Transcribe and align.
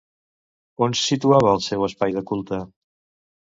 On 0.85 0.95
se 0.99 1.03
situava 1.09 1.51
el 1.57 1.61
seu 1.67 1.85
espai 1.89 2.17
de 2.17 2.25
culte? 2.33 2.61